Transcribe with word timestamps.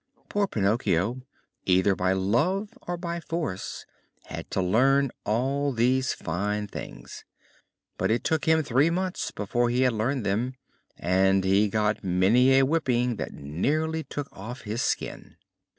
Poor 0.29 0.47
Pinocchio, 0.47 1.21
either 1.67 1.95
by 1.95 2.11
love 2.11 2.69
or 2.87 2.97
by 2.97 3.19
force, 3.19 3.85
had 4.23 4.49
to 4.49 4.59
learn 4.59 5.11
all 5.27 5.71
these 5.71 6.11
fine 6.11 6.65
things. 6.65 7.23
But 7.99 8.09
it 8.09 8.23
took 8.23 8.45
him 8.45 8.63
three 8.63 8.89
months 8.89 9.29
before 9.29 9.69
he 9.69 9.81
had 9.83 9.93
learned 9.93 10.25
them, 10.25 10.55
and 10.97 11.43
he 11.43 11.69
got 11.69 12.03
many 12.03 12.57
a 12.57 12.65
whipping 12.65 13.17
that 13.17 13.31
nearly 13.35 14.03
took 14.03 14.27
off 14.35 14.61
his 14.61 14.81
skin. 14.81 15.35